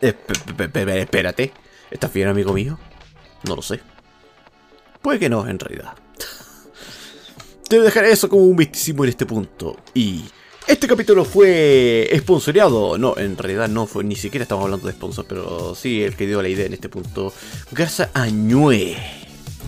[0.00, 1.52] Espérate,
[1.90, 2.78] ¿estás bien, amigo mío?
[3.44, 3.80] No lo sé.
[5.00, 5.94] Puede que no, en realidad.
[7.68, 9.76] Te dejaré eso como un misticismo en este punto.
[9.94, 10.24] Y
[10.66, 12.98] este capítulo fue esponsoreado.
[12.98, 16.26] No, en realidad no fue, ni siquiera estamos hablando de sponsor, pero sí, el que
[16.26, 17.32] dio la idea en este punto.
[17.70, 18.96] Gracias a Ñue.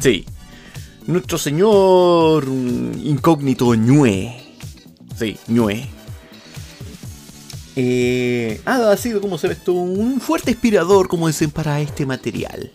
[0.01, 0.27] Sí.
[1.07, 4.43] Nuestro señor incógnito Ñue.
[5.19, 5.96] Sí, Ñue
[7.77, 12.73] eh, ha sido, como se ve esto, un fuerte inspirador, como dicen, para este material.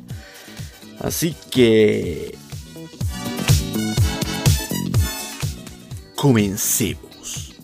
[0.99, 2.37] Así que...
[6.15, 7.55] Comencemos.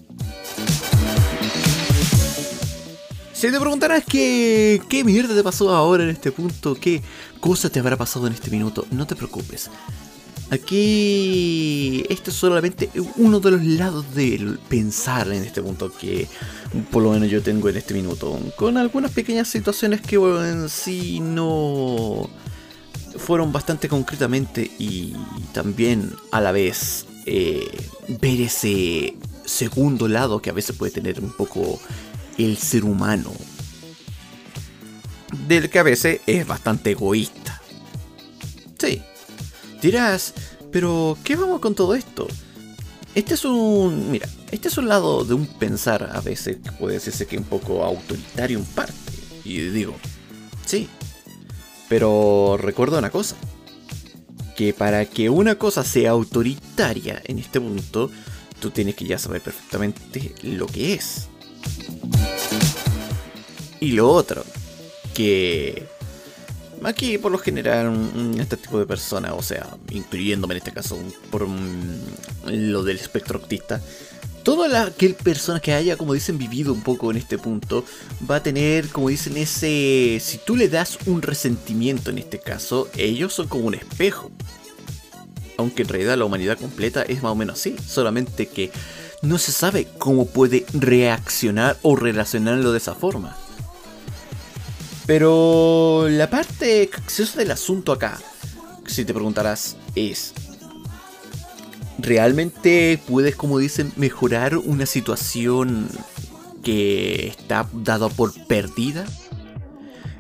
[3.34, 7.04] Si te preguntarás qué, qué mierda te pasó ahora en este punto, qué
[7.40, 9.70] cosa te habrá pasado en este minuto, no te preocupes.
[10.50, 16.28] Aquí, este es solamente uno de los lados del pensar en este punto que
[16.90, 18.40] por lo menos yo tengo en este minuto.
[18.56, 22.30] Con algunas pequeñas situaciones que en sí no
[23.18, 25.14] fueron bastante concretamente y
[25.52, 27.70] también a la vez eh,
[28.08, 31.78] ver ese segundo lado que a veces puede tener un poco
[32.38, 33.34] el ser humano.
[35.46, 37.62] Del que a veces es bastante egoísta.
[38.80, 39.02] Sí,
[39.82, 40.34] Dirás,
[40.72, 42.28] pero ¿qué vamos con todo esto?
[43.16, 44.12] Este es un.
[44.12, 47.44] Mira, este es un lado de un pensar a veces que puede decirse que un
[47.44, 48.94] poco autoritario en parte.
[49.44, 49.96] Y digo,
[50.66, 50.88] sí.
[51.90, 53.36] Pero recuerda una cosa.
[54.56, 58.12] Que para que una cosa sea autoritaria en este punto,
[58.60, 61.28] tú tienes que ya saber perfectamente lo que es.
[63.80, 64.44] Y lo otro,
[65.14, 65.88] que
[66.88, 67.94] Aquí, por lo general,
[68.40, 70.98] este tipo de personas, o sea, incluyéndome en este caso
[71.30, 71.46] por
[72.46, 73.82] lo del espectro autista,
[74.44, 77.84] toda aquel persona que haya, como dicen, vivido un poco en este punto,
[78.32, 80.18] va a tener, como dicen, ese...
[80.22, 84.32] Si tú le das un resentimiento en este caso, ellos son como un espejo.
[85.58, 88.72] Aunque en realidad la humanidad completa es más o menos así, solamente que
[89.22, 93.36] no se sabe cómo puede reaccionar o relacionarlo de esa forma.
[95.08, 98.20] Pero la parte cacciosa del asunto acá,
[98.86, 100.34] si te preguntarás, es...
[101.98, 105.90] ¿Realmente puedes, como dicen, mejorar una situación
[106.62, 109.06] que está dada por perdida?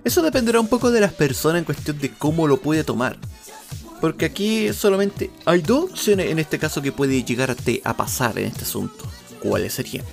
[0.04, 3.18] Eso dependerá un poco de las personas en cuestión de cómo lo puede tomar.
[4.00, 8.46] Porque aquí solamente hay dos opciones en este caso que puede llegar a pasar en
[8.46, 9.06] este asunto.
[9.42, 10.06] ¿Cuáles serían?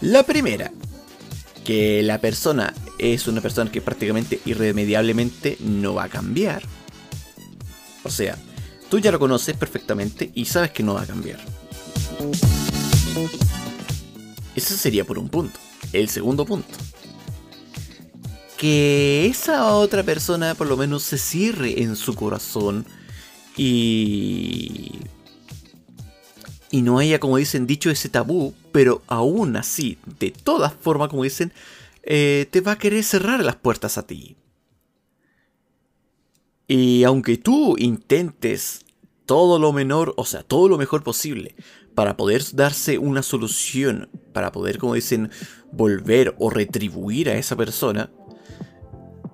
[0.00, 0.72] La primera,
[1.66, 6.62] que la persona es una persona que prácticamente irremediablemente no va a cambiar.
[8.04, 8.38] O sea,
[8.88, 11.40] tú ya lo conoces perfectamente y sabes que no va a cambiar.
[14.54, 15.58] Eso sería por un punto.
[15.92, 16.72] El segundo punto.
[18.56, 22.86] Que esa otra persona por lo menos se cierre en su corazón
[23.56, 24.92] y...
[26.70, 31.22] Y no haya, como dicen, dicho ese tabú, pero aún así, de todas formas, como
[31.22, 31.52] dicen,
[32.02, 34.36] eh, te va a querer cerrar las puertas a ti.
[36.68, 38.84] Y aunque tú intentes
[39.24, 41.54] todo lo menor, o sea, todo lo mejor posible,
[41.94, 45.30] para poder darse una solución, para poder, como dicen,
[45.72, 48.10] volver o retribuir a esa persona,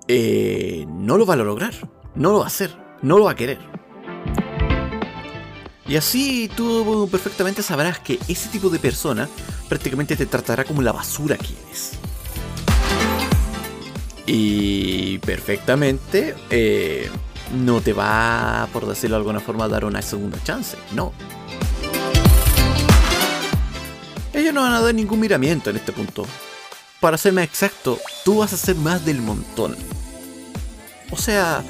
[0.07, 1.73] eh, no lo va a lograr,
[2.15, 3.59] no lo va a hacer, no lo va a querer.
[5.93, 9.29] Y así tú perfectamente sabrás que ese tipo de persona
[9.69, 11.91] prácticamente te tratará como la basura que eres.
[14.25, 17.11] Y perfectamente, eh,
[17.53, 20.75] no te va, por decirlo de alguna forma, dar una segunda chance.
[20.93, 21.13] No.
[24.33, 26.25] Ellos no van a dar ningún miramiento en este punto.
[27.01, 29.75] Para ser más exacto, tú vas a ser más del montón.
[31.11, 31.63] O sea,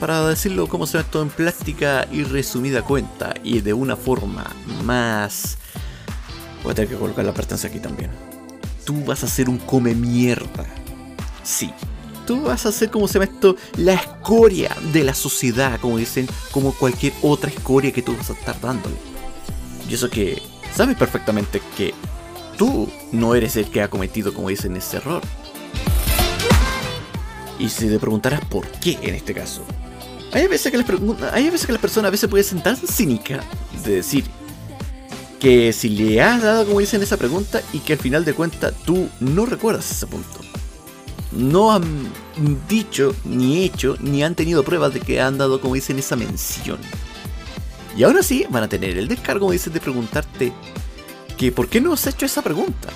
[0.00, 4.50] para decirlo como se ve todo en plástica y resumida cuenta, y de una forma
[4.82, 5.58] más...
[6.62, 8.10] Voy a tener que colocar la pertenencia aquí también.
[8.84, 10.66] Tú vas a ser un come mierda.
[11.42, 11.70] Sí,
[12.26, 16.26] tú vas a ser como se llama esto, la escoria de la sociedad, como dicen,
[16.50, 18.96] como cualquier otra escoria que tú vas a estar dándole.
[19.88, 20.40] Y eso que
[20.74, 21.92] sabes perfectamente que
[22.56, 25.22] tú no eres el que ha cometido, como dicen, ese error.
[27.58, 29.62] Y si te preguntaras por qué en este caso,
[30.32, 30.86] hay veces que las,
[31.32, 31.50] hay a
[32.10, 33.40] veces pueden ser tan cínica
[33.84, 34.24] de decir
[35.38, 38.74] que si le has dado, como dicen, esa pregunta y que al final de cuentas
[38.84, 40.40] tú no recuerdas ese punto
[41.32, 42.10] no han
[42.68, 46.78] dicho, ni hecho, ni han tenido pruebas de que han dado, como dicen, esa mención.
[47.96, 50.52] Y ahora sí van a tener el descargo, como dicen, de preguntarte
[51.36, 52.88] que por qué no has hecho esa pregunta.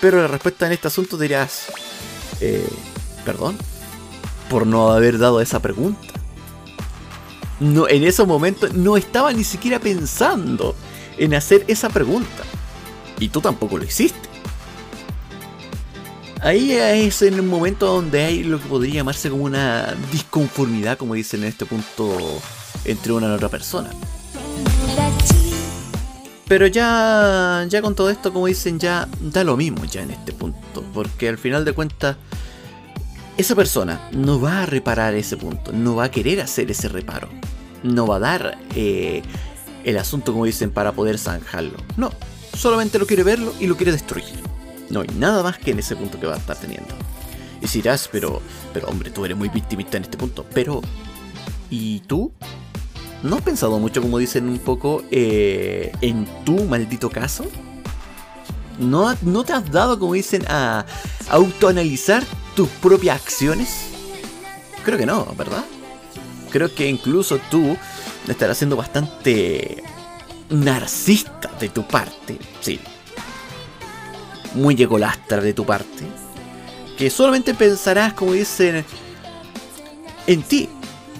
[0.00, 1.66] Pero la respuesta en este asunto dirás,
[2.40, 2.68] eh,
[3.24, 3.56] perdón,
[4.54, 6.14] por no haber dado esa pregunta.
[7.58, 10.76] No, en ese momento no estaba ni siquiera pensando
[11.18, 12.44] en hacer esa pregunta.
[13.18, 14.28] Y tú tampoco lo hiciste.
[16.40, 21.14] Ahí es en el momento donde hay lo que podría llamarse como una disconformidad, como
[21.14, 22.16] dicen en este punto,
[22.84, 23.90] entre una y otra persona.
[26.46, 30.32] Pero ya, ya con todo esto, como dicen, ya da lo mismo ya en este
[30.32, 30.84] punto.
[30.94, 32.18] Porque al final de cuentas,
[33.36, 37.28] esa persona no va a reparar ese punto, no va a querer hacer ese reparo.
[37.82, 39.22] No va a dar eh,
[39.84, 41.76] el asunto, como dicen, para poder zanjarlo.
[41.96, 42.12] No,
[42.56, 44.24] solamente lo quiere verlo y lo quiere destruir.
[44.88, 46.94] No hay nada más que en ese punto que va a estar teniendo.
[47.60, 48.40] Y dirás, pero,
[48.72, 50.46] pero hombre, tú eres muy victimista en este punto.
[50.54, 50.80] Pero,
[51.70, 52.32] ¿y tú?
[53.22, 57.46] ¿No has pensado mucho, como dicen un poco, eh, en tu maldito caso?
[58.78, 60.84] ¿No, ¿No te has dado, como dicen, a
[61.30, 62.22] autoanalizar
[62.54, 63.88] tus propias acciones?
[64.84, 65.64] Creo que no, ¿verdad?
[66.50, 67.76] Creo que incluso tú
[68.28, 69.82] estarás siendo bastante
[70.50, 72.38] narcisista de tu parte.
[72.60, 72.80] Sí,
[74.54, 76.04] muy egolastra de tu parte,
[76.96, 78.84] que solamente pensarás, como dicen,
[80.26, 80.68] en ti.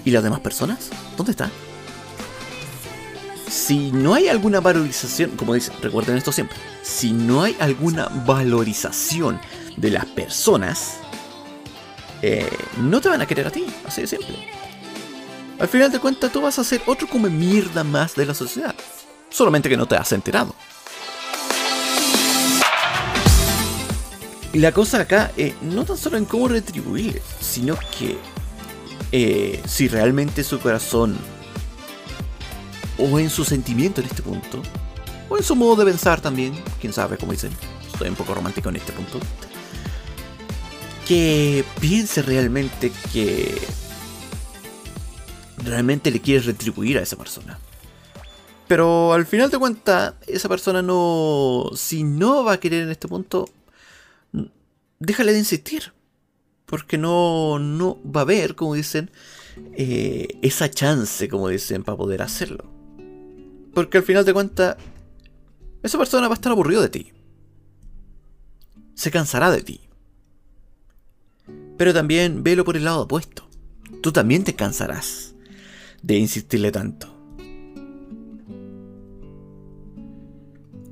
[0.03, 0.89] ¿Y las demás personas?
[1.17, 1.51] ¿Dónde están?
[3.49, 9.39] Si no hay alguna valorización, como dicen, recuerden esto siempre, si no hay alguna valorización
[9.77, 10.97] de las personas,
[12.27, 14.35] eh, no te van a querer a ti, así de simple.
[15.59, 18.73] Al final de cuentas, tú vas a ser otro como mierda más de la sociedad,
[19.29, 20.55] solamente que no te has enterado.
[24.53, 28.17] Y la cosa acá, eh, no tan solo en cómo retribuir, sino que
[29.11, 31.15] eh, si realmente su corazón,
[32.97, 34.63] o en su sentimiento en este punto,
[35.29, 37.51] o en su modo de pensar también, quién sabe, como dicen,
[37.85, 39.19] estoy un poco romántico en este punto,
[41.05, 43.55] que piense realmente que
[45.63, 47.59] realmente le quieres retribuir a esa persona.
[48.67, 51.69] Pero al final de cuentas, esa persona no.
[51.75, 53.49] Si no va a querer en este punto,
[54.99, 55.93] déjale de insistir.
[56.65, 59.11] Porque no, no va a haber, como dicen,
[59.73, 62.65] eh, esa chance, como dicen, para poder hacerlo.
[63.75, 64.77] Porque al final de cuentas,
[65.83, 67.13] esa persona va a estar aburrido de ti.
[68.95, 69.81] Se cansará de ti.
[71.77, 73.47] Pero también velo por el lado opuesto.
[74.01, 75.35] Tú también te cansarás
[76.01, 77.15] de insistirle tanto.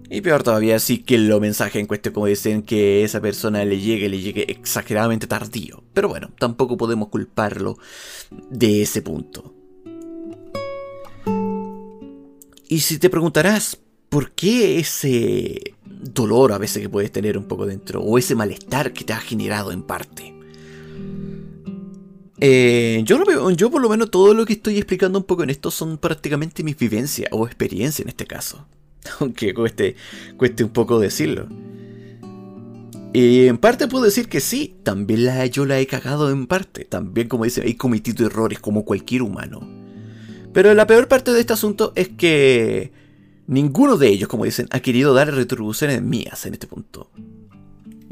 [0.09, 3.79] Y peor todavía, sí que lo mensaje en cuestión, como dicen, que esa persona le
[3.79, 5.83] llegue, le llegue exageradamente tardío.
[5.93, 7.79] Pero bueno, tampoco podemos culparlo
[8.49, 9.55] de ese punto.
[12.69, 17.65] Y si te preguntarás, ¿por qué ese dolor a veces que puedes tener un poco
[17.65, 20.32] dentro, o ese malestar que te ha generado en parte?
[22.45, 25.97] Eh, yo, por lo menos todo lo que estoy explicando un poco en esto son
[25.97, 28.65] prácticamente mis vivencias o experiencia en este caso.
[29.21, 29.95] aunque cueste,
[30.35, 31.47] cueste un poco decirlo.
[33.13, 36.83] Y en parte puedo decir que sí, también la, yo la he cagado en parte.
[36.83, 39.65] También, como dice, he cometido errores como cualquier humano.
[40.51, 42.91] Pero la peor parte de este asunto es que
[43.47, 47.09] ninguno de ellos, como dicen, ha querido dar retribuciones mías en este punto.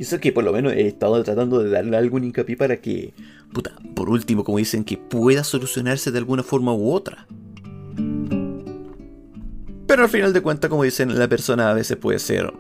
[0.02, 3.14] Y eso que por lo menos he estado tratando de darle algún hincapié para que,
[3.54, 7.28] puta, por último, como dicen, que pueda solucionarse de alguna forma u otra.
[9.86, 12.52] Pero al final de cuentas, como dicen, la persona a veces puede ser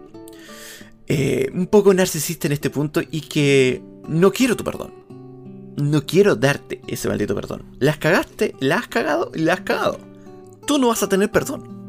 [1.07, 4.91] eh, un poco narcisista en este punto y que no quiero tu perdón.
[5.77, 7.63] no quiero darte ese maldito perdón.
[7.79, 9.97] Las cagaste, la has cagado, la has cagado.
[10.67, 11.80] Tú no vas a tener perdón.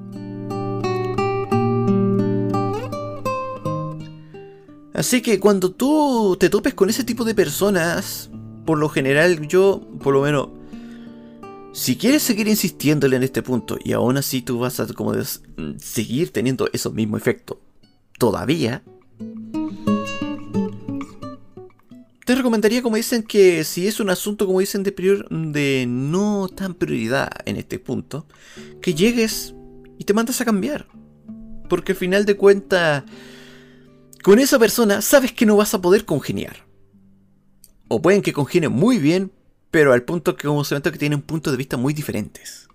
[4.95, 8.31] Así que cuando tú te topes con ese tipo de personas,
[8.67, 10.49] por lo general yo, por lo menos,
[11.73, 15.15] si quieres seguir insistiéndole en este punto y aún así tú vas a como
[15.79, 17.57] seguir teniendo esos mismos efectos
[18.19, 18.83] todavía,
[22.25, 26.49] te recomendaría, como dicen, que si es un asunto, como dicen, de, prior, de no
[26.49, 28.27] tan prioridad en este punto,
[28.81, 29.55] que llegues
[29.99, 30.87] y te mandas a cambiar.
[31.69, 33.05] Porque al final de cuentas,
[34.23, 36.65] con esa persona sabes que no vas a poder congeniar.
[37.89, 39.33] O pueden que congenien muy bien,
[39.71, 42.69] pero al punto que como se que tienen puntos de vista muy diferentes.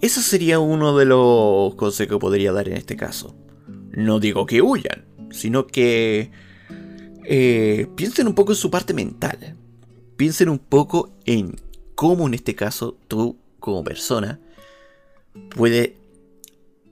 [0.00, 3.34] Eso sería uno de los consejos que podría dar en este caso.
[3.90, 6.30] No digo que huyan, sino que
[7.24, 9.56] eh, piensen un poco en su parte mental.
[10.16, 11.56] Piensen un poco en
[11.94, 14.40] cómo en este caso tú como persona
[15.50, 15.97] puedes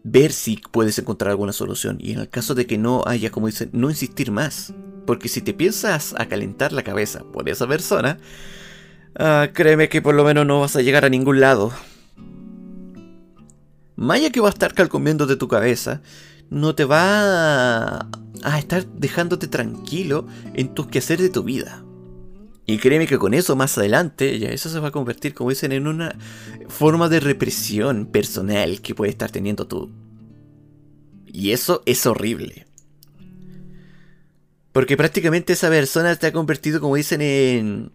[0.08, 1.98] ver si puedes encontrar alguna solución.
[2.00, 4.72] Y en el caso de que no haya, como dicen, no insistir más.
[5.04, 8.18] Porque si te piensas a calentar la cabeza por esa persona,
[9.18, 11.72] ah, créeme que por lo menos no vas a llegar a ningún lado.
[13.96, 16.02] Maya que va a estar calcomiendo de tu cabeza,
[16.50, 17.98] no te va
[18.42, 21.82] a estar dejándote tranquilo en tus quehaceres de tu vida.
[22.66, 25.72] Y créeme que con eso más adelante, ya eso se va a convertir, como dicen,
[25.72, 26.16] en una
[26.68, 29.90] forma de represión personal que puede estar teniendo tú.
[31.26, 32.66] Y eso es horrible.
[34.72, 37.92] Porque prácticamente esa persona te ha convertido, como dicen, en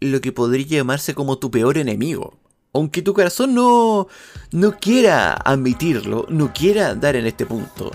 [0.00, 2.38] lo que podría llamarse como tu peor enemigo.
[2.72, 4.08] Aunque tu corazón no,
[4.52, 7.90] no quiera admitirlo, no quiera dar en este punto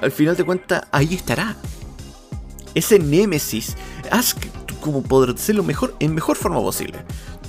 [0.00, 1.56] al final de cuentas, ahí estará.
[2.74, 3.76] Ese némesis,
[4.10, 4.34] has,
[4.80, 6.98] como poder decirlo mejor, en mejor forma posible.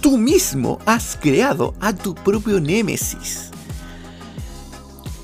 [0.01, 3.49] Tú mismo has creado a tu propio némesis.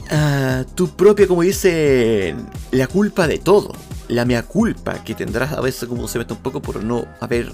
[0.09, 3.73] A tu propia, como dicen, la culpa de todo.
[4.07, 7.51] La mea culpa que tendrás a veces como se mete un poco por no haber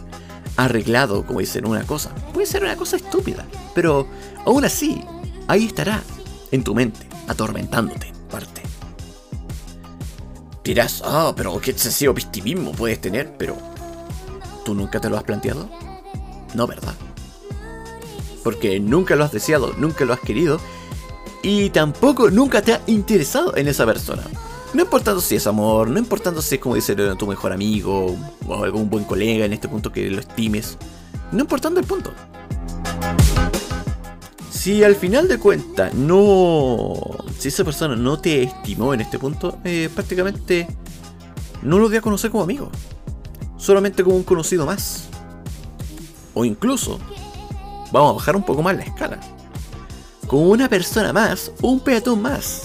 [0.56, 2.14] arreglado, como dicen, una cosa.
[2.34, 4.08] Puede ser una cosa estúpida, pero
[4.46, 5.04] aún así,
[5.48, 6.04] ahí estará,
[6.52, 8.62] en tu mente, atormentándote, parte.
[10.64, 13.58] Dirás, ah, pero qué excesivo optimismo puedes tener, pero
[14.64, 15.70] ¿tú nunca te lo has planteado?
[16.54, 16.94] No, ¿verdad?
[18.44, 20.60] Porque nunca lo has deseado, nunca lo has querido
[21.42, 24.24] y tampoco nunca te ha interesado en esa persona.
[24.74, 28.16] No importando si es amor, no importando si es como dice tu mejor amigo
[28.48, 30.78] o algún buen colega en este punto que lo estimes,
[31.32, 32.12] no importando el punto.
[34.50, 36.94] Si al final de cuentas no.
[37.38, 40.68] Si esa persona no te estimó en este punto, eh, prácticamente
[41.62, 42.72] no lo voy a conocer como amigo.
[43.64, 45.06] Solamente como un conocido más.
[46.34, 47.00] O incluso,
[47.92, 49.20] vamos a bajar un poco más la escala.
[50.28, 52.64] Como una persona más un peatón más.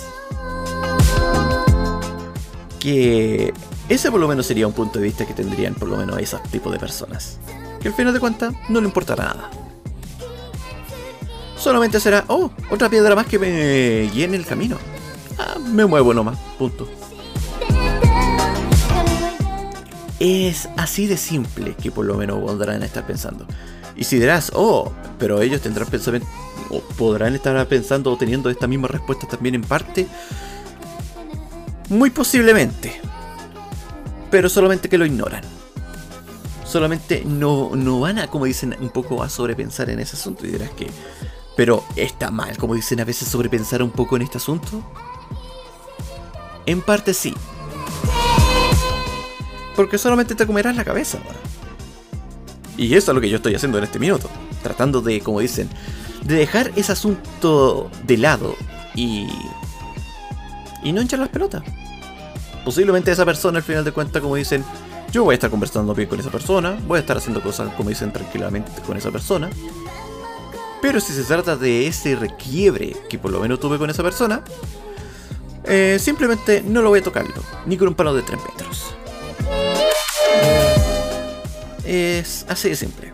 [2.81, 3.53] Que
[3.89, 6.21] ese por lo menos sería un punto de vista que tendrían por lo menos a
[6.21, 7.39] ese tipo de personas.
[7.81, 9.51] Que al final de cuentas no le importará nada
[11.59, 14.79] solamente será, oh, otra piedra más que me llene el camino.
[15.39, 16.89] Ah, me muevo nomás, punto.
[20.21, 23.47] Es así de simple que por lo menos podrán estar pensando.
[23.97, 26.29] Y si dirás, oh, pero ellos tendrán pensamiento,
[26.71, 30.07] o podrán estar pensando o teniendo esta misma respuesta también en parte.
[31.89, 33.01] Muy posiblemente.
[34.31, 35.43] Pero solamente que lo ignoran.
[36.65, 40.47] Solamente no, no van a, como dicen, un poco a sobrepensar en ese asunto.
[40.47, 40.89] Y dirás que
[41.59, 44.81] pero está mal, como dicen a veces, sobrepensar un poco en este asunto.
[46.67, 47.35] En parte sí.
[49.79, 51.19] Porque solamente te comerás la cabeza.
[52.77, 54.29] Y eso es lo que yo estoy haciendo en este minuto.
[54.61, 55.69] Tratando de, como dicen,
[56.25, 58.57] de dejar ese asunto de lado
[58.97, 59.29] y...
[60.83, 61.63] Y no hinchar las pelotas.
[62.65, 64.65] Posiblemente esa persona al final de cuentas, como dicen,
[65.13, 67.89] yo voy a estar conversando bien con esa persona, voy a estar haciendo cosas, como
[67.91, 69.49] dicen, tranquilamente con esa persona.
[70.83, 74.43] Pero si se trata de ese requiebre que por lo menos tuve con esa persona,
[75.63, 78.98] eh, simplemente no lo voy a tocarlo, ni con un palo de 3 metros.
[81.85, 83.13] Es así de simple.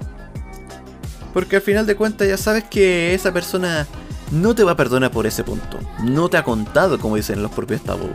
[1.33, 3.87] Porque al final de cuentas ya sabes que esa persona
[4.31, 5.79] no te va a perdonar por ese punto.
[6.03, 8.09] No te ha contado, como dicen los propios tabú.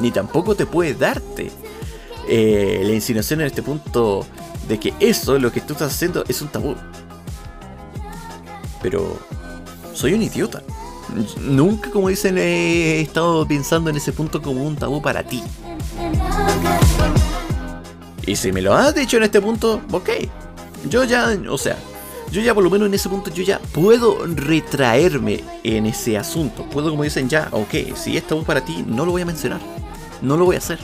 [0.00, 1.50] Ni tampoco te puede darte
[2.28, 4.26] eh, la insinuación en este punto
[4.68, 6.76] de que eso, lo que tú estás haciendo, es un tabú.
[8.82, 9.18] Pero
[9.94, 10.62] soy un idiota.
[11.40, 15.42] Nunca, como dicen, he estado pensando en ese punto como un tabú para ti.
[18.28, 20.10] Y si me lo has dicho en este punto, ok.
[20.90, 21.78] Yo ya, o sea,
[22.30, 26.64] yo ya por lo menos en ese punto yo ya puedo retraerme en ese asunto.
[26.64, 29.60] Puedo como dicen ya, ok, si esto es para ti, no lo voy a mencionar.
[30.20, 30.78] No lo voy a hacer.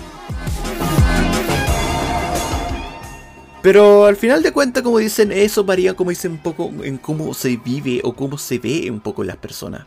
[3.60, 7.34] Pero al final de cuentas, como dicen, eso varía, como dicen, un poco en cómo
[7.34, 9.84] se vive o cómo se ve un poco las personas.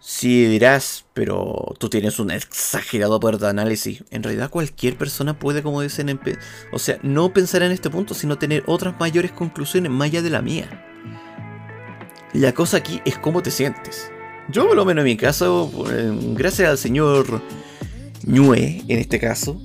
[0.00, 4.02] Si dirás, pero tú tienes un exagerado poder de análisis.
[4.10, 6.18] En realidad cualquier persona puede, como dicen,
[6.72, 10.30] o sea, no pensar en este punto, sino tener otras mayores conclusiones más allá de
[10.30, 10.86] la mía.
[12.32, 14.10] La cosa aquí es cómo te sientes.
[14.48, 17.42] Yo, por lo menos en mi caso, eh, gracias al señor
[18.24, 19.60] Ñue, en este caso,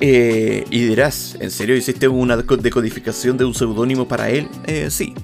[0.00, 4.48] eh, y dirás, ¿en serio hiciste una decodificación de un seudónimo para él?
[4.66, 5.14] Eh, sí.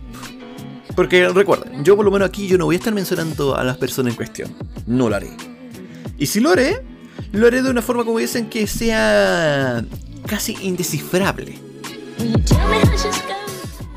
[0.97, 3.77] Porque recuerden, yo por lo menos aquí yo no voy a estar mencionando a las
[3.77, 4.57] personas en cuestión.
[4.87, 5.31] No lo haré.
[6.19, 6.83] Y si lo haré,
[7.33, 9.85] lo haré de una forma como dicen que sea
[10.27, 11.59] casi indescifrable.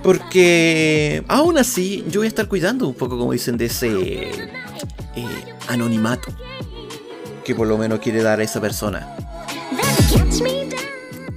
[0.03, 4.31] Porque aún así yo voy a estar cuidando un poco como dicen de ese
[5.15, 6.33] eh, anonimato
[7.45, 9.15] que por lo menos quiere dar a esa persona.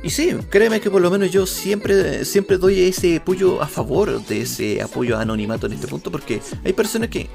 [0.05, 4.25] Y sí, créeme que por lo menos yo siempre, siempre doy ese apoyo a favor
[4.27, 7.29] de ese apoyo a anonimato en este punto, porque hay personas que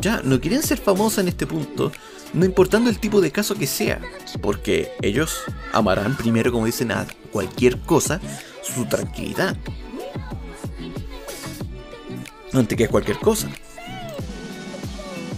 [0.00, 1.90] ya no quieren ser famosas en este punto,
[2.34, 4.00] no importando el tipo de caso que sea,
[4.42, 5.40] porque ellos
[5.72, 8.20] amarán primero, como dicen, a cualquier cosa,
[8.62, 9.56] su tranquilidad.
[12.52, 13.48] Antes que cualquier cosa.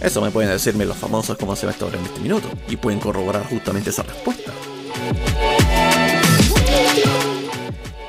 [0.01, 2.75] Eso me pueden decirme los famosos como se va a estar en este minuto, y
[2.75, 4.51] pueden corroborar justamente esa respuesta.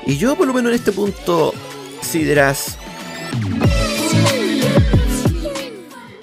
[0.05, 1.53] Y yo por lo menos en este punto,
[2.01, 2.77] si dirás...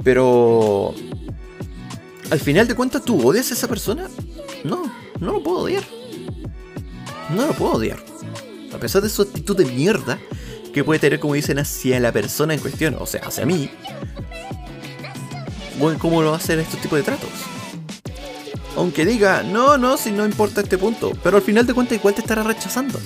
[0.05, 0.95] Pero...
[2.31, 4.09] Al final de cuentas, ¿tú odias a esa persona?
[4.65, 5.85] No, no lo puedo odiar.
[7.35, 7.99] No lo puedo odiar.
[8.75, 10.19] A pesar de su actitud de mierda
[10.73, 13.71] que puede tener, como dicen, hacia la persona en cuestión, o sea, hacia mí.
[15.79, 17.31] Bueno, ¿cómo lo hacer estos tipos de tratos?
[18.77, 21.13] Aunque diga, no, no, si no importa este punto.
[21.23, 22.99] Pero al final de cuentas igual te estará rechazando.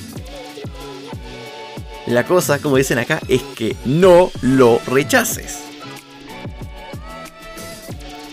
[2.06, 5.58] La cosa, como dicen acá, es que no lo rechaces.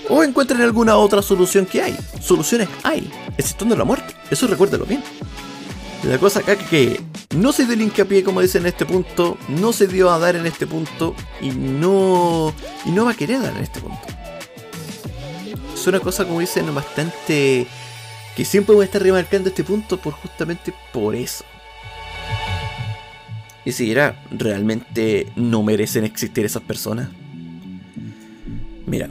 [0.10, 1.98] O encuentren alguna otra solución que hay.
[2.22, 4.14] Soluciones hay, exceptuando la muerte.
[4.30, 5.04] Eso recuérdelo bien.
[6.04, 7.02] La cosa acá es que
[7.36, 10.36] no se dio el hincapié, como dicen en este punto, no se dio a dar
[10.36, 12.54] en este punto y no,
[12.86, 14.02] y no va a querer dar en este punto.
[15.74, 17.66] Es una cosa, como dicen, bastante
[18.36, 21.44] que siempre voy a estar remarcando este punto por justamente por eso.
[23.66, 27.10] Y si era, ¿realmente no merecen existir esas personas?
[28.86, 29.10] Mira,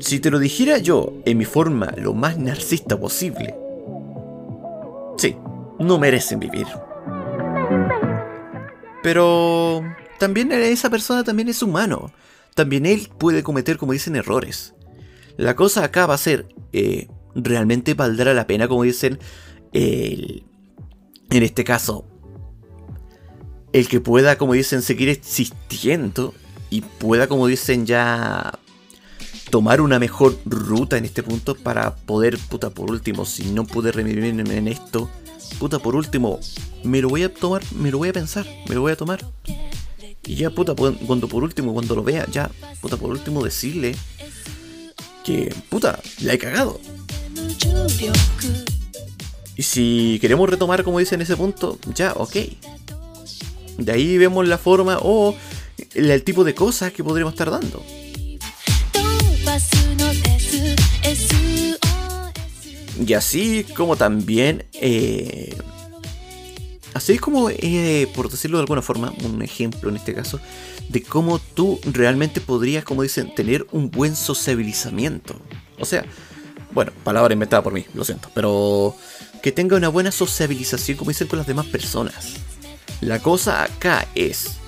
[0.00, 3.54] si te lo dijera yo en mi forma lo más narcisista posible,
[5.16, 5.36] sí,
[5.78, 6.66] no merecen vivir.
[9.02, 9.82] Pero
[10.18, 12.12] también esa persona también es humano.
[12.54, 14.74] También él puede cometer, como dicen, errores.
[15.36, 19.20] La cosa acá va a ser, eh, ¿realmente valdrá la pena, como dicen,
[19.72, 20.44] el,
[21.30, 22.04] en este caso,
[23.72, 26.34] el que pueda, como dicen, seguir existiendo
[26.70, 28.58] y pueda, como dicen, ya
[29.50, 33.92] tomar una mejor ruta en este punto para poder, puta, por último, si no pude
[33.92, 35.10] revivirme en esto,
[35.58, 36.38] puta, por último,
[36.84, 39.24] me lo voy a tomar, me lo voy a pensar, me lo voy a tomar.
[40.24, 42.50] Y ya, puta, cuando por último, cuando lo vea, ya,
[42.80, 43.94] puta, por último, decirle
[45.24, 46.80] que, puta, la he cagado.
[49.56, 52.36] Y si queremos retomar, como dicen, ese punto, ya, ok.
[53.78, 55.34] De ahí vemos la forma o
[55.94, 57.82] el, tipo de cosas que podríamos estar dando.
[63.06, 65.56] Y así como también, eh,
[66.92, 70.40] así como, eh, por decirlo de alguna forma, un ejemplo en este caso,
[70.88, 75.36] de cómo tú realmente podrías, como dicen, tener un buen sociabilizamiento.
[75.78, 76.04] O sea,
[76.72, 78.96] bueno, palabra inventada por mí, lo siento, pero
[79.40, 82.47] que tenga una buena sociabilización, como dicen, con las demás personas.
[83.00, 84.58] La cosa acá es,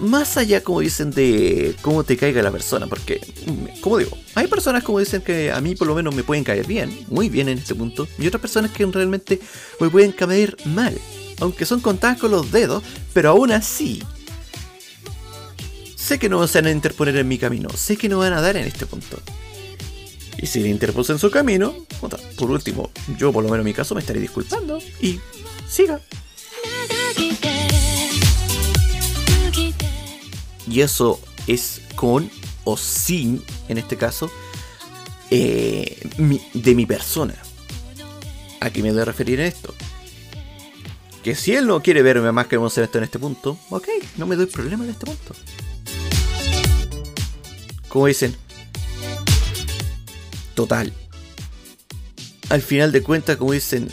[0.00, 3.20] más allá, como dicen, de cómo te caiga la persona, porque,
[3.80, 6.66] como digo, hay personas, como dicen, que a mí por lo menos me pueden caer
[6.66, 9.40] bien, muy bien en este punto, y otras personas que realmente
[9.80, 10.98] me pueden caer mal,
[11.40, 12.82] aunque son contadas con los dedos,
[13.12, 14.02] pero aún así,
[15.94, 18.40] sé que no se van a interponer en mi camino, sé que no van a
[18.40, 19.20] dar en este punto.
[20.38, 21.72] Y si le interpuse en su camino,
[22.36, 25.20] por último, yo por lo menos en mi caso me estaré disculpando y
[25.68, 26.00] siga.
[30.66, 32.30] Y eso es con
[32.64, 34.30] o sin, en este caso,
[35.30, 36.00] eh,
[36.52, 37.34] de mi persona.
[38.60, 39.74] ¿A qué me debo referir en esto?
[41.22, 44.36] Que si él no quiere verme más que esto en este punto, ok, no me
[44.36, 45.34] doy problema en este punto.
[47.88, 48.34] Como dicen,
[50.54, 50.92] total.
[52.48, 53.88] Al final de cuentas, como dicen,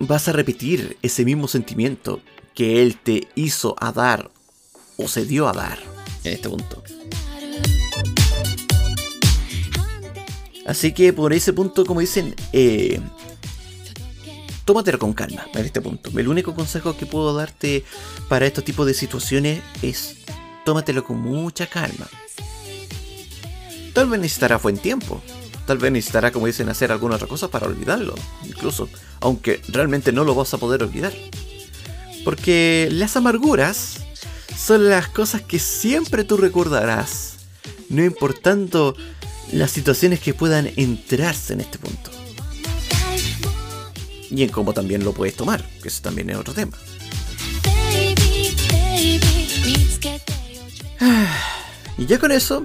[0.00, 2.20] vas a repetir ese mismo sentimiento
[2.54, 4.30] que él te hizo a dar
[4.96, 5.78] o se dio a dar
[6.24, 6.82] en este punto.
[10.66, 13.00] Así que por ese punto, como dicen, eh,
[14.64, 16.10] tómatelo con calma en este punto.
[16.18, 17.84] El único consejo que puedo darte
[18.28, 20.18] para estos tipos de situaciones es
[20.64, 22.08] tómatelo con mucha calma.
[23.92, 25.20] Tal vez necesitará buen tiempo.
[25.70, 28.16] Tal vez necesitará, como dicen, hacer alguna otra cosa para olvidarlo.
[28.44, 28.88] Incluso,
[29.20, 31.12] aunque realmente no lo vas a poder olvidar.
[32.24, 33.98] Porque las amarguras
[34.58, 37.34] son las cosas que siempre tú recordarás.
[37.88, 38.96] No importando
[39.52, 42.10] las situaciones que puedan entrarse en este punto.
[44.28, 46.76] Y en cómo también lo puedes tomar, que eso también es otro tema.
[51.96, 52.64] Y ya con eso,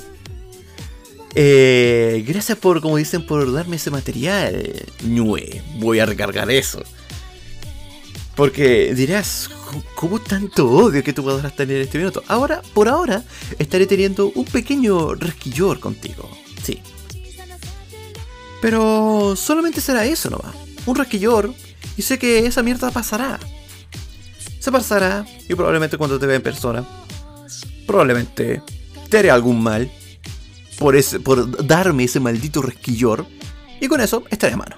[1.35, 4.85] eh, gracias por, como dicen, por darme ese material.
[5.03, 6.81] Nue, voy a recargar eso.
[8.35, 9.49] Porque dirás,
[9.95, 12.23] ¿cómo tanto odio que tú podrás tener este minuto?
[12.27, 13.23] Ahora, por ahora,
[13.59, 16.29] estaré teniendo un pequeño resquillor contigo.
[16.63, 16.81] Sí.
[18.61, 20.55] Pero solamente será eso nomás.
[20.85, 21.53] Un rasquillor.
[21.97, 23.39] Y sé que esa mierda pasará.
[24.59, 25.25] Se pasará.
[25.47, 26.85] Y probablemente cuando te vea en persona.
[27.85, 28.61] Probablemente
[29.09, 29.89] te haré algún mal.
[30.77, 33.25] Por, ese, por darme ese maldito resquillor.
[33.79, 34.75] Y con eso estaré a mano.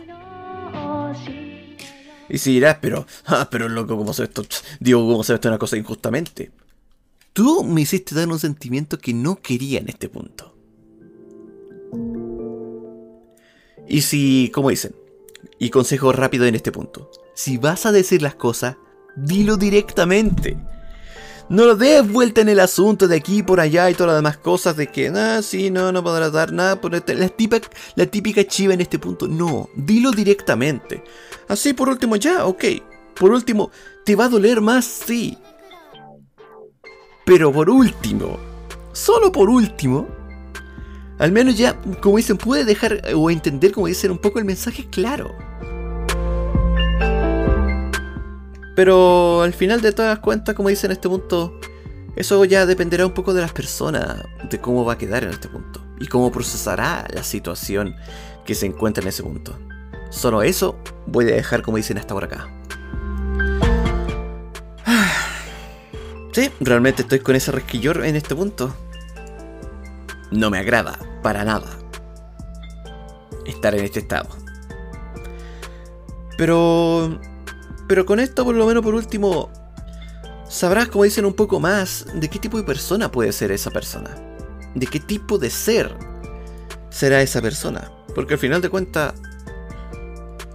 [2.29, 4.43] Y si dirás, pero, ah, pero loco, ¿cómo se esto?
[4.79, 6.51] Digo, ¿cómo se ve esto una cosa injustamente?
[7.33, 10.55] Tú me hiciste dar un sentimiento que no quería en este punto.
[13.87, 14.95] Y si, como dicen,
[15.59, 18.75] y consejo rápido en este punto, si vas a decir las cosas,
[19.15, 20.57] dilo directamente.
[21.49, 24.37] No lo des vuelta en el asunto de aquí por allá y todas las demás
[24.37, 26.81] cosas de que, ah, sí, no, no podrás dar nada.
[26.81, 29.27] Por este, la, típica, la típica chiva en este punto.
[29.27, 31.03] No, dilo directamente.
[31.47, 32.65] Así por último, ya, ok.
[33.15, 33.71] Por último,
[34.03, 34.83] ¿te va a doler más?
[34.85, 35.37] Sí.
[37.25, 38.37] Pero por último,
[38.91, 40.07] solo por último,
[41.17, 44.87] al menos ya, como dicen, puede dejar o entender, como dicen, un poco el mensaje
[44.89, 45.33] claro.
[48.77, 51.59] Pero al final de todas cuentas, como dicen en este punto,
[52.15, 55.47] eso ya dependerá un poco de las personas, de cómo va a quedar en este
[55.47, 57.95] punto y cómo procesará la situación
[58.45, 59.57] que se encuentra en ese punto.
[60.11, 62.47] Solo eso voy a dejar, como dicen, hasta por acá.
[66.33, 68.75] Sí, realmente estoy con ese resquillor en este punto.
[70.29, 71.79] No me agrada para nada
[73.47, 74.29] estar en este estado.
[76.37, 77.19] Pero...
[77.87, 79.49] Pero con esto, por lo menos por último,
[80.49, 84.15] sabrás, como dicen, un poco más de qué tipo de persona puede ser esa persona.
[84.75, 85.95] De qué tipo de ser
[86.89, 87.91] será esa persona.
[88.13, 89.13] Porque al final de cuentas,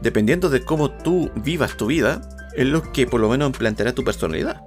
[0.01, 2.21] dependiendo de cómo tú vivas tu vida,
[2.55, 4.61] es lo que por lo menos planteará tu personalidad.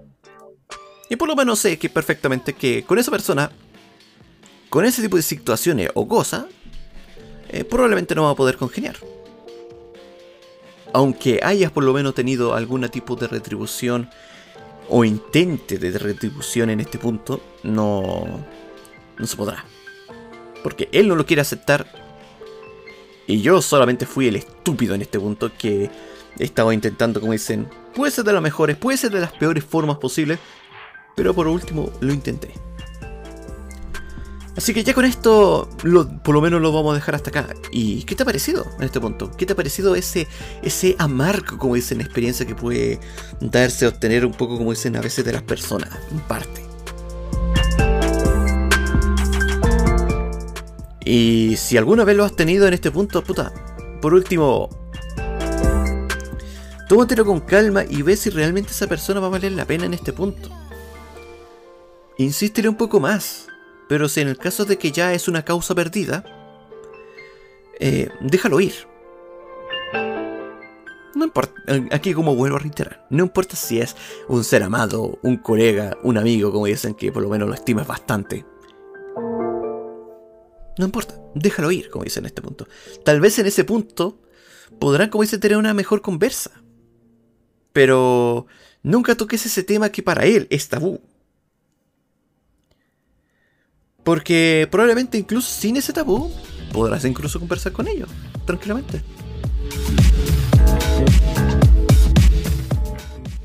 [1.10, 3.52] Y por lo menos sé que perfectamente que con esa persona
[4.76, 6.48] con ese tipo de situaciones o cosas,
[7.48, 8.98] eh, probablemente no va a poder congeniar.
[10.96, 14.10] Aunque hayas por lo menos tenido algún tipo de retribución
[14.88, 18.46] o intente de retribución en este punto, no,
[19.18, 19.66] no se podrá.
[20.64, 21.86] Porque él no lo quiere aceptar.
[23.28, 25.92] Y yo solamente fui el estúpido en este punto que
[26.40, 29.98] estaba intentando, como dicen, puede ser de las mejores, puede ser de las peores formas
[29.98, 30.40] posibles.
[31.14, 32.54] Pero por último lo intenté.
[34.58, 35.70] Así que ya con esto,
[36.24, 37.48] por lo menos lo vamos a dejar hasta acá.
[37.72, 39.30] ¿Y qué te ha parecido en este punto?
[39.32, 40.28] ¿Qué te ha parecido ese,
[40.64, 43.00] ese amargo, como dicen, experiencia que puede
[43.42, 46.64] darse, obtener un poco, como dicen a veces, de las personas, en parte?
[51.04, 53.52] Y si alguna vez lo has tenido en este punto, puta,
[54.02, 54.70] por último,
[56.88, 59.94] tómatelo con calma y ve si realmente esa persona va a valer la pena en
[59.94, 60.50] este punto.
[62.18, 63.48] Insístele un poco más
[63.88, 66.24] pero si en el caso de que ya es una causa perdida,
[67.80, 68.74] eh, déjalo ir.
[71.16, 71.54] No importa,
[71.92, 73.96] aquí como vuelvo a reiterar, no importa si es
[74.28, 77.88] un ser amado, un colega, un amigo, como dicen que por lo menos lo estimas
[77.88, 78.46] bastante.
[80.78, 82.68] No importa, déjalo ir, como dicen en este punto.
[83.06, 84.20] Tal vez en ese punto
[84.78, 86.52] podrán, como dicen, tener una mejor conversa.
[87.72, 88.48] Pero
[88.84, 91.00] nunca toques ese tema que para él es tabú.
[94.06, 96.32] Porque probablemente incluso sin ese tabú
[96.72, 98.08] podrás incluso conversar con ellos,
[98.46, 99.02] tranquilamente.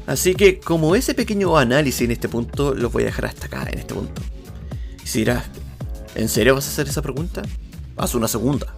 [0.06, 3.66] Así que como ese pequeño análisis en este punto, lo voy a dejar hasta acá,
[3.72, 4.20] en este punto.
[5.02, 5.44] Y si dirás,
[6.14, 7.40] ¿en serio vas a hacer esa pregunta?
[7.96, 8.74] Haz una segunda.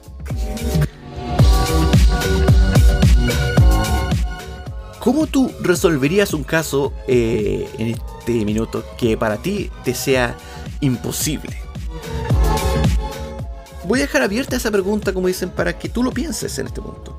[5.01, 10.37] ¿Cómo tú resolverías un caso eh, en este minuto que para ti te sea
[10.81, 11.62] imposible?
[13.85, 16.81] Voy a dejar abierta esa pregunta, como dicen, para que tú lo pienses en este
[16.81, 17.18] punto.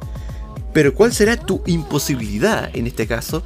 [0.74, 3.44] Pero ¿cuál será tu imposibilidad en este caso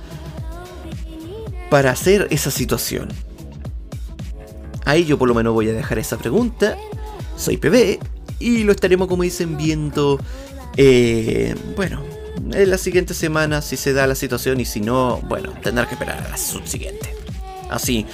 [1.69, 3.09] para hacer esa situación?
[4.85, 6.77] Ahí yo por lo menos voy a dejar esa pregunta.
[7.35, 7.99] Soy PB
[8.39, 10.19] y lo estaremos, como dicen, viendo.
[10.77, 12.01] Eh, bueno,
[12.53, 15.95] en la siguiente semana si se da la situación y si no, bueno, tendrá que
[15.95, 17.13] esperar a la subsiguiente.
[17.69, 18.05] Así.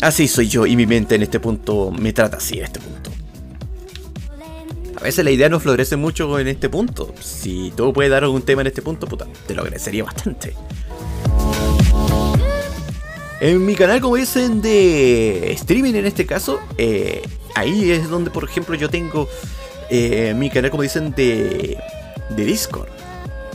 [0.00, 2.99] Así soy yo y mi mente en este punto me trata así en este punto.
[5.00, 7.14] A veces la idea no florece mucho en este punto.
[7.20, 10.54] Si tú puedes dar algún tema en este punto, puta, te lo agradecería bastante.
[13.40, 17.22] En mi canal, como dicen, de streaming en este caso, eh,
[17.54, 19.26] ahí es donde, por ejemplo, yo tengo
[19.88, 21.78] eh, mi canal, como dicen, de,
[22.28, 22.90] de Discord.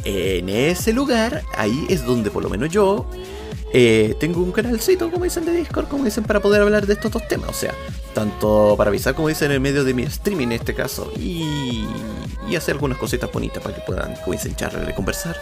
[0.03, 3.07] En ese lugar, ahí es donde por lo menos yo
[3.77, 7.11] eh, tengo un canalcito, como dicen, de Discord, como dicen, para poder hablar de estos
[7.11, 7.49] dos temas.
[7.49, 7.73] O sea,
[8.13, 11.85] tanto para avisar, como dicen, en el medio de mi streaming en este caso, y,
[12.47, 15.35] y hacer algunas cositas bonitas para que puedan, como dicen, charlar y conversar.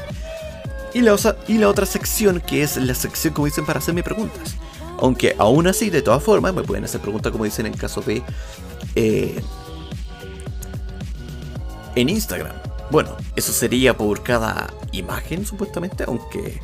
[0.96, 1.16] Y la,
[1.48, 4.56] y la otra sección, que es la sección, como dicen, para hacerme preguntas.
[4.98, 8.24] Aunque aún así, de todas formas, me pueden hacer preguntas, como dicen, en caso de...
[8.96, 9.40] Eh,
[11.96, 12.56] en Instagram.
[12.90, 16.60] Bueno, eso sería por cada imagen, supuestamente, aunque...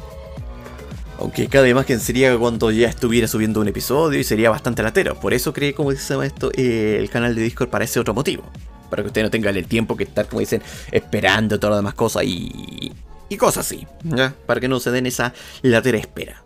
[1.20, 5.20] Aunque cada imagen sería cuando ya estuviera subiendo un episodio y sería bastante latero.
[5.20, 8.44] Por eso creé, como dicen esto, eh, el canal de Discord para ese otro motivo.
[8.90, 11.94] Para que ustedes no tengan el tiempo que estar, como dicen, esperando todas las demás
[11.96, 12.94] cosas y,
[13.28, 14.34] y cosas así, ¿ya?
[14.46, 16.42] Para que no se den esa latera espera.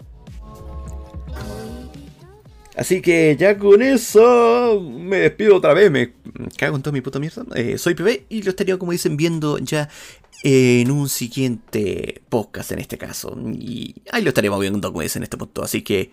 [2.75, 6.13] Así que ya con eso me despido otra vez, me
[6.57, 7.45] cago en toda mi puta mierda.
[7.53, 9.89] Eh, soy PB y lo estaría, como dicen, viendo ya
[10.43, 13.36] en un siguiente podcast en este caso.
[13.53, 15.63] Y ahí lo estaremos viendo, como en este punto.
[15.63, 16.12] Así que...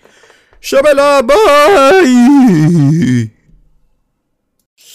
[0.62, 1.22] ¡Shabala!
[1.22, 3.32] ¡Bye!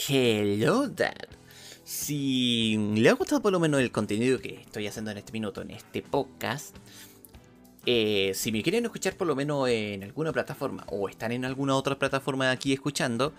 [0.07, 1.27] Hello, Dad.
[1.83, 5.61] Si le ha gustado por lo menos el contenido que estoy haciendo en este minuto,
[5.61, 6.75] en este podcast,
[7.85, 11.75] eh, si me quieren escuchar por lo menos en alguna plataforma o están en alguna
[11.75, 13.33] otra plataforma aquí escuchando,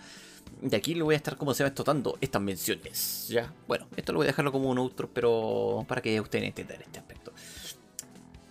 [0.61, 3.27] de aquí le voy a estar como se va explotando estas menciones.
[3.29, 6.81] Ya, bueno, esto lo voy a dejarlo como un outro, pero para que ustedes entiendan
[6.81, 7.33] este aspecto.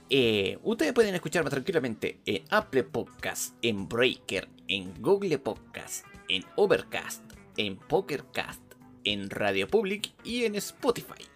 [0.09, 7.23] Eh, ustedes pueden escucharme tranquilamente en Apple Podcast, en Breaker, en Google Podcast, en Overcast,
[7.57, 8.67] en Pokercast
[9.07, 11.36] en Radio Public y en Spotify.